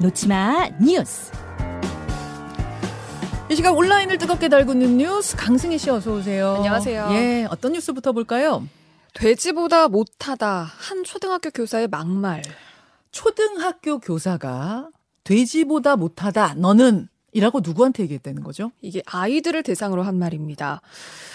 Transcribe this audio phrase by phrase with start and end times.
[0.00, 1.30] 놓치마 뉴스.
[3.50, 6.54] 이 시각 온라인을 뜨겁게 달구는 뉴스 강승희 씨 어서 오세요.
[6.56, 7.08] 안녕하세요.
[7.12, 8.66] 예, 어떤 뉴스부터 볼까요?
[9.12, 12.42] 돼지보다 못하다 한 초등학교 교사의 막말.
[13.10, 14.88] 초등학교 교사가
[15.24, 18.72] 돼지보다 못하다 너는 이라고 누구한테 얘기했다는 거죠?
[18.80, 20.80] 이게 아이들을 대상으로 한 말입니다.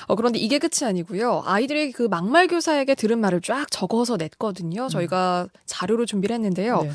[0.07, 1.44] 어, 그런데 이게 끝이 아니고요.
[1.45, 4.88] 아이들이 그 막말 교사에게 들은 말을 쫙 적어서 냈거든요.
[4.89, 6.81] 저희가 자료로 준비를 했는데요.
[6.81, 6.91] 네.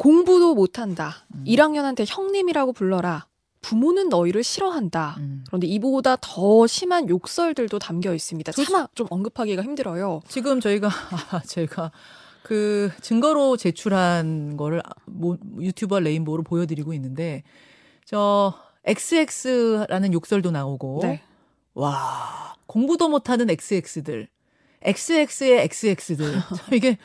[0.00, 1.26] 공부도 못한다.
[1.34, 1.44] 음.
[1.46, 3.26] 1학년한테 형님이라고 불러라.
[3.60, 5.16] 부모는 너희를 싫어한다.
[5.18, 5.44] 음.
[5.46, 8.52] 그런데 이보다 더 심한 욕설들도 담겨 있습니다.
[8.52, 10.22] 그- 차마 좀 언급하기가 힘들어요.
[10.26, 10.88] 지금 저희가
[11.32, 11.92] 아, 제가
[12.42, 17.42] 그 증거로 제출한 거를 모- 유튜버 레인보우로 보여드리고 있는데
[18.06, 18.54] 저
[18.86, 21.20] XX라는 욕설도 나오고 네.
[21.74, 24.28] 와 공부도 못하는 XX들
[24.82, 26.96] XX의 XX들 참 이게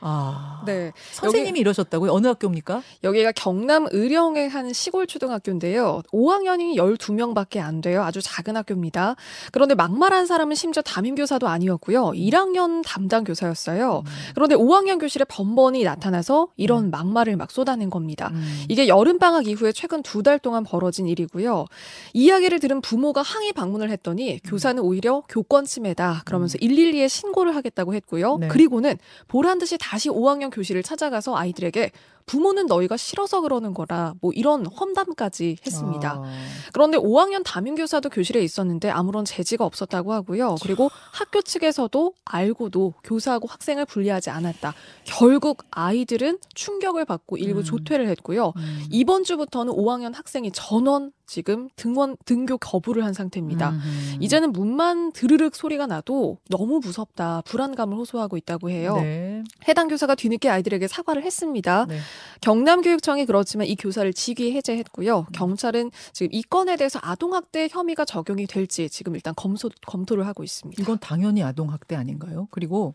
[0.00, 0.92] 아 네.
[1.12, 2.12] 선생님이 이러셨다고요?
[2.12, 2.82] 어느 학교입니까?
[3.04, 6.02] 여기가 경남 의령의 한 시골 초등학교인데요.
[6.12, 8.02] 5학년이 12명밖에 안 돼요.
[8.02, 9.16] 아주 작은 학교입니다.
[9.52, 12.12] 그런데 막말한 사람은 심지어 담임 교사도 아니었고요.
[12.14, 14.02] 1학년 담당 교사였어요.
[14.34, 18.30] 그런데 5학년 교실에 번번이 나타나서 이런 막말을 막 쏟아낸 겁니다.
[18.32, 18.64] 음.
[18.68, 21.64] 이게 여름 방학 이후에 최근 두 달 동안 벌어진 일이고요.
[22.12, 26.20] 이야기를 들은 부모가 항의 방문을 했더니 교사는 오히려 교권 침해다.
[26.26, 28.36] 그러면서 112에 신고를 하겠다고 했고요.
[28.36, 28.48] 네.
[28.48, 31.90] 그리고는 보란 듯이 다시 5학년 교실을 찾아가서 아이들에게
[32.30, 36.22] 부모는 너희가 싫어서 그러는 거라 뭐 이런 험담까지 했습니다.
[36.22, 36.32] 아.
[36.72, 40.54] 그런데 5학년 담임 교사도 교실에 있었는데 아무런 제지가 없었다고 하고요.
[40.62, 44.74] 그리고 학교 측에서도 알고도 교사하고 학생을 분리하지 않았다.
[45.02, 47.64] 결국 아이들은 충격을 받고 일부 음.
[47.64, 48.52] 조퇴를 했고요.
[48.56, 48.84] 음.
[48.90, 53.70] 이번 주부터는 5학년 학생이 전원 지금 등원 등교 거부를 한 상태입니다.
[53.70, 54.16] 음.
[54.18, 58.96] 이제는 문만 드르륵 소리가 나도 너무 무섭다, 불안감을 호소하고 있다고 해요.
[58.96, 59.44] 네.
[59.68, 61.86] 해당 교사가 뒤늦게 아이들에게 사과를 했습니다.
[61.88, 62.00] 네.
[62.40, 65.26] 경남교육청이 그렇지만 이 교사를 직위 해제했고요.
[65.32, 70.82] 경찰은 지금 이 건에 대해서 아동학대 혐의가 적용이 될지 지금 일단 검소, 검토를 하고 있습니다.
[70.82, 72.48] 이건 당연히 아동 학대 아닌가요?
[72.50, 72.94] 그리고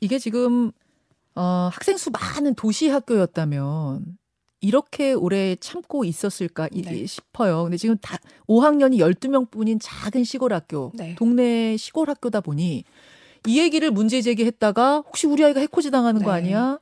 [0.00, 0.72] 이게 지금
[1.34, 4.18] 어, 학생 수 많은 도시 학교였다면
[4.60, 7.06] 이렇게 오래 참고 있었을까 이- 네.
[7.06, 7.64] 싶어요.
[7.64, 8.18] 근데 지금 다
[8.48, 11.14] 5학년이 12명 뿐인 작은 시골 학교, 네.
[11.16, 12.84] 동네 시골 학교다 보니
[13.48, 16.36] 이 얘기를 문제 제기했다가 혹시 우리 아이가 해코지 당하는 거 네.
[16.38, 16.78] 아니야?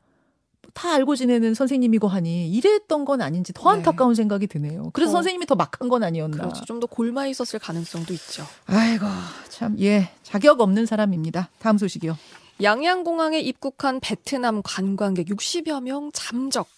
[0.75, 3.79] 다 알고 지내는 선생님이고 하니 이랬던 건 아닌지 더 네.
[3.79, 4.91] 안타까운 생각이 드네요.
[4.93, 6.37] 그래서 더- 선생님이 더 막한 건 아니었나.
[6.37, 6.65] 그렇죠.
[6.65, 8.45] 좀 더 골마 있었을 가능성도 있죠.
[8.67, 9.05] 아이고
[9.49, 11.49] 참 예 자격 없는 사람입니다.
[11.59, 12.17] 다음 소식이요.
[12.63, 16.69] 양양공항에 입국한 베트남 관광객 60여 명 잠적.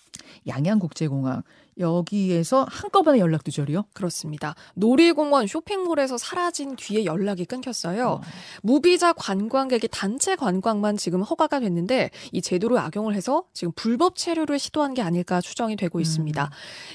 [0.47, 1.43] 양양국제공항
[1.79, 3.85] 여기에서 한꺼번에 연락 두절이요.
[3.95, 4.55] 그렇습니다.
[4.75, 8.09] 놀이공원 쇼핑몰에서 사라진 뒤에 연락이 끊겼어요.
[8.09, 8.21] 어.
[8.63, 14.95] 무비자 관광객이 단체 관광만 지금 허가가 됐는데 이 제도를 악용을 해서 지금 불법 체류를 시도한
[14.95, 16.03] 게 아닐까 추정이 되고 음.
[16.03, 16.51] 있습니다.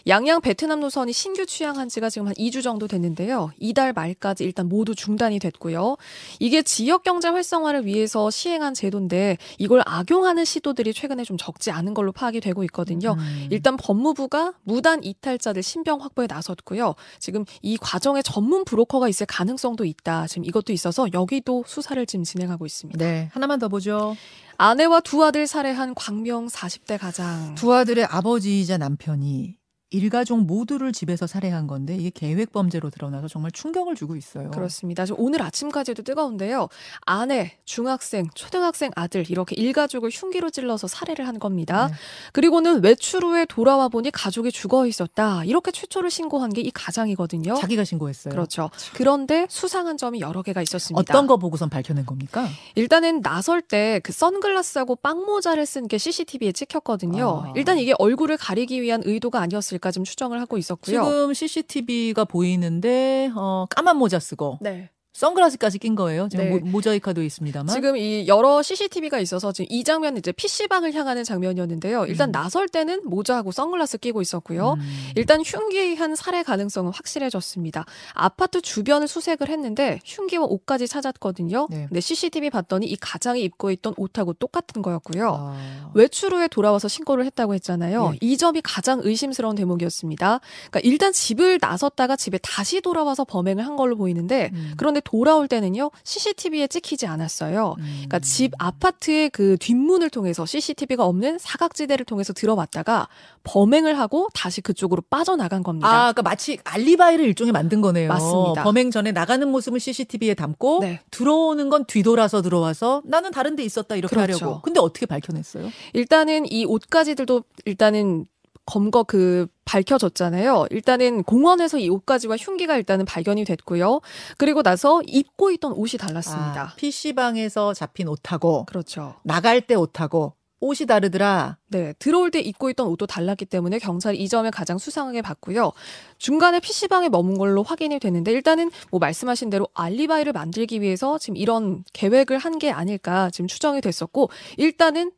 [0.07, 3.51] 양양 베트남 노선이 신규 취항한 지가 지금 한 2주 정도 됐는데요.
[3.59, 5.97] 이달 말까지 일단 모두 중단이 됐고요.
[6.39, 12.11] 이게 지역 경제 활성화를 위해서 시행한 제도인데 이걸 악용하는 시도들이 최근에 좀 적지 않은 걸로
[12.11, 13.15] 파악이 되고 있거든요.
[13.17, 13.47] 음.
[13.49, 16.93] 일단 법무부가 무단 이탈자들 신병 확보에 나섰고요.
[17.19, 20.27] 지금 이 과정에 전문 브로커가 있을 가능성도 있다.
[20.27, 22.97] 지금 이것도 있어서 여기도 수사를 지금 진행하고 있습니다.
[22.99, 24.15] 네 하나만 더 보죠.
[24.57, 27.55] 아내와 두 아들 살해한 광명 40대 가장.
[27.55, 29.55] 두 아들의 아버지이자 남편이
[29.89, 34.51] 일가족 모두를 집에서 살해한 건데 이게 계획 범죄로 드러나서 정말 충격을 주고 있어요.
[34.51, 35.05] 그렇습니다.
[35.17, 36.67] 오늘 아침까지도 뜨거운데요.
[37.05, 41.87] 아내, 중학생, 초등학생 아들 이렇게 일가족을 흉기로 찔러서 살해를 한 겁니다.
[41.87, 41.93] 네.
[42.33, 45.43] 그리고는 외출 후에 돌아와 보니 가족이 죽어 있었다.
[45.45, 47.55] 이렇게 최초를 신고한 게 이 가장이거든요.
[47.55, 48.31] 자기가 신고했어요.
[48.33, 48.69] 그렇죠.
[48.93, 50.99] 그런데 수상한 점이 여러 개가 있었습니다.
[50.99, 52.45] 어떤 거 보고선 밝혀낸 겁니까?
[52.75, 57.43] 일단은 나설 때 그 선글라스하고 빵모자를 쓴 게 CCTV에 찍혔거든요.
[57.45, 57.53] 아.
[57.55, 61.03] 일단 이게 얼굴을 가리기 위한 의도가 아니었을 까 좀 추정을 하고 있었고요.
[61.03, 64.89] 지금 CCTV가 보이는데 어, 까만 모자 쓰고 네.
[65.17, 66.27] 선글라스까지 낀 거예요.
[66.29, 66.51] 지금 네.
[66.59, 67.73] 모- 모자이카도 있습니다만.
[67.73, 72.05] 지금 이 여러 CCTV가 있어서 지금 이 장면은 이제 PC방을 향하는 장면이었는데요.
[72.05, 72.31] 일단 음.
[72.33, 74.73] 나설 때는 모자하고 선글라스 끼고 있었고요.
[74.73, 74.81] 음.
[75.15, 77.85] 일단 흉기한 살해 가능성은 확실해졌습니다.
[78.13, 81.67] 아파트 주변을 수색을 했는데 흉기와 옷까지 찾았거든요.
[81.71, 81.85] 네.
[81.87, 85.29] 근데 CCTV 봤더니 이 가장이 입고 있던 옷하고 똑같은 거였고요.
[85.35, 85.91] 아.
[85.95, 88.11] 외출 후에 돌아와서 신고를 했다고 했잖아요.
[88.13, 88.17] 예.
[88.21, 90.41] 이 점이 가장 의심스러운 대목이었습니다.
[90.69, 94.73] 그러니까 일단 집을 나섰다가 집에 다시 돌아와서 범행을 한 걸로 보이는데 음.
[94.77, 97.75] 그런데 돌아올 때는요 CCTV에 찍히지 않았어요.
[97.79, 97.83] 음.
[97.85, 103.07] 그러니까 집 아파트의 그 뒷문을 통해서 CCTV가 없는 사각지대를 통해서 들어왔다가
[103.43, 105.87] 범행을 하고 다시 그쪽으로 빠져나간 겁니다.
[105.87, 108.09] 아, 그러니까 마치 알리바이를 일종의 만든 거네요.
[108.09, 108.63] 맞습니다.
[108.63, 110.99] 범행 전에 나가는 모습을 CCTV에 담고 네.
[111.09, 114.45] 들어오는 건 뒤돌아서 들어와서 나는 다른 데 있었다 이렇게 그렇죠.
[114.45, 114.61] 하려고.
[114.61, 115.69] 근데 어떻게 밝혀냈어요?
[115.93, 118.25] 일단은 이 옷가지들도 일단은
[118.67, 120.67] 검거 그 밝혀졌잖아요.
[120.69, 124.01] 일단은 공원에서 이 옷가지와 흉기가 일단은 발견이 됐고요.
[124.37, 126.61] 그리고 나서 입고 있던 옷이 달랐습니다.
[126.61, 129.15] 아, PC방에서 잡힌 옷하고 그렇죠.
[129.23, 131.57] 나갈 때 옷하고 옷이 다르더라.
[131.67, 135.71] 네, 들어올 때 입고 있던 옷도 달랐기 때문에 경찰이 이 점을 가장 수상하게 봤고요.
[136.17, 141.83] 중간에 PC방에 머문 걸로 확인이 됐는데 일단은 뭐 말씀하신 대로 알리바이를 만들기 위해서 지금 이런
[141.93, 145.11] 계획을 한 게 아닐까 지금 추정이 됐었고 일단은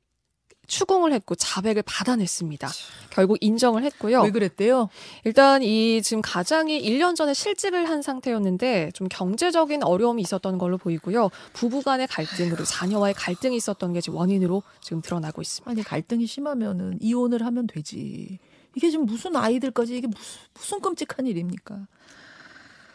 [0.69, 2.69] 추궁을 했고 자백을 받아냈습니다.
[3.09, 4.21] 결국 인정을 했고요.
[4.21, 4.87] 왜 그랬대요?
[5.25, 11.29] 일단 이 지금 가장이 1년 전에 실직을 한 상태였는데 좀 경제적인 어려움이 있었던 걸로 보이고요.
[11.53, 15.69] 부부 간의 갈등 그리고 자녀와의 갈등이 있었던 게 지금 원인으로 지금 드러나고 있습니다.
[15.69, 18.39] 아니 갈등이 심하면은 이혼을 하면 되지.
[18.75, 21.87] 이게 지금 무슨 아이들까지 이게 무슨 무슨 끔찍한 일입니까?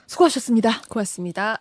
[0.07, 0.83] 수고하셨습니다.
[0.89, 1.61] 고맙습니다.